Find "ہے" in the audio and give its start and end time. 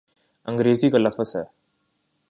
1.35-1.43